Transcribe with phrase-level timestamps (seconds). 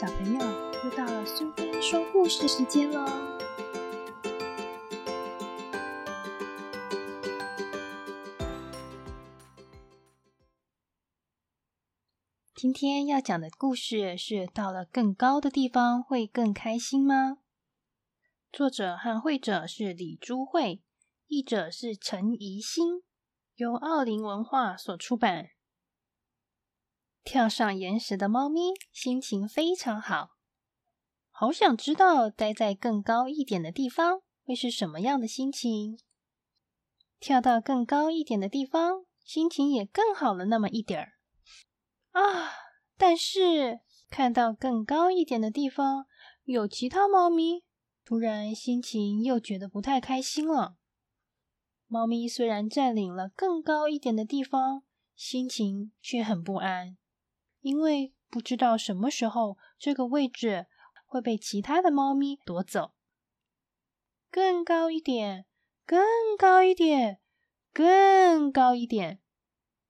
[0.00, 0.38] 小朋友，
[0.84, 3.04] 又到了苏菲说故事时间喽！
[12.54, 17.38] 今天要讲的故事是：到了更高的地方会更开心吗？
[18.52, 20.80] 作者和绘者是李珠慧，
[21.26, 23.02] 译者是陈怡欣，
[23.56, 25.48] 由奥林文化所出版。
[27.30, 30.30] 跳上岩石的猫咪心情非常好，
[31.28, 35.98] 好想知道待在更高一点的地方会是什么样的心情。
[37.20, 41.12] 跳到更高一点的地方，心情也更好了那么一点儿
[42.12, 42.50] 啊！
[42.96, 46.06] 但是看到更高一点的地方
[46.44, 47.62] 有其他猫咪，
[48.06, 50.78] 突然心情又觉得不太开心了。
[51.88, 54.82] 猫咪虽然占领了更高一点的地方，
[55.14, 56.96] 心情却很不安。
[57.60, 60.66] 因为不知道什么时候这个位置
[61.06, 62.92] 会被其他的猫咪夺走。
[64.30, 65.46] 更高一点，
[65.86, 66.00] 更
[66.38, 67.20] 高一点，
[67.72, 69.20] 更高一点！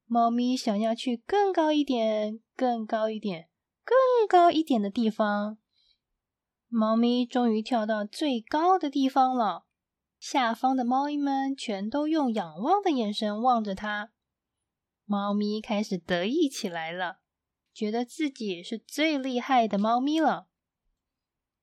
[0.07, 3.49] 猫咪想要去更高一点、更高一点、
[3.85, 5.59] 更高一点的地方。
[6.69, 9.67] 猫咪终于跳到最高的地方了。
[10.19, 14.11] 下方的猫咪们全都用仰望的眼神望着它。
[15.05, 17.21] 猫咪开始得意起来了。
[17.79, 20.49] 觉得自己是最厉害的猫咪了。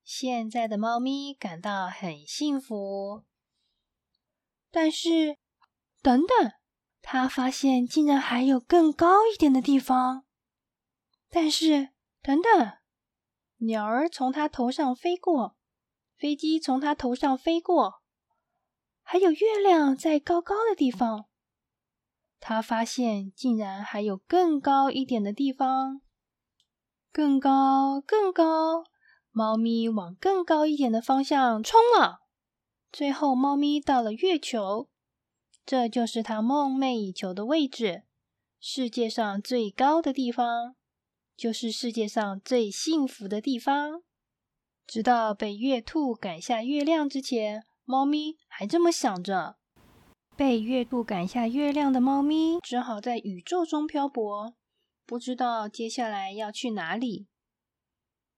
[0.02, 3.25] 现在的猫咪感到很幸福，
[4.71, 5.36] 但是，
[6.02, 6.53] 等等，
[7.02, 10.23] 他发现竟然还有更高一点的地方。
[11.30, 11.89] 但是，
[12.21, 12.77] 等等，
[13.58, 15.58] 鸟儿从他头上飞过，
[16.16, 18.02] 飞机从他头上飞过，
[19.02, 21.25] 还有月亮在高高的地方。
[22.39, 26.03] 他发现竟然还有更高一点的地方。
[27.16, 28.83] 更高，更高！
[29.31, 32.23] 猫咪往更高一点的方向冲了。
[32.91, 34.89] 最后，猫咪到了月球，
[35.65, 38.03] 这就是它梦寐以求的位置。
[38.59, 40.76] 世界上最高的地方，
[41.37, 44.03] 就是世界上最幸福的地方。
[44.86, 49.55] 直到被月兔赶下月亮之前，猫咪还这么想着。
[50.36, 54.53] 被月兔赶下月亮的猫咪，只好在宇宙中漂泊。
[55.05, 57.27] 不知道接下来要去哪里。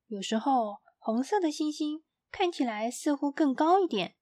[0.07, 4.15] 有时候，红色的星星看起来似乎更高一点；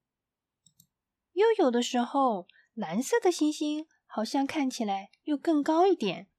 [1.34, 6.30] 又有的时候，蓝色的星星好像看起来又更高一点。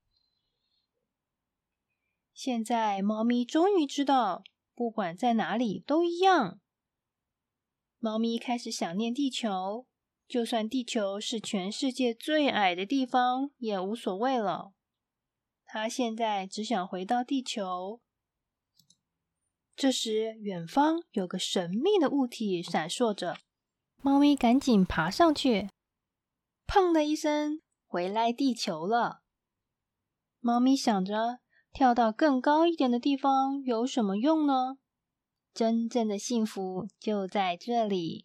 [2.33, 6.61] 现在，猫咪终于知道，不管在哪里都一样。
[7.99, 9.87] 猫咪开始想念地球，
[10.29, 14.75] 就算地球是全世界最矮的地方，也无所谓了。
[15.77, 18.01] 他现在只想回到地球。
[19.77, 23.37] 这时，远方有个神秘的物体闪烁着，
[24.01, 25.69] 猫咪赶紧爬上去，
[26.67, 29.21] 砰的一声，回来地球了。
[30.41, 31.41] 猫咪想着，
[31.75, 34.79] 跳到更高一点的地方有什么用呢？
[35.53, 38.25] 真正的幸福就在这里。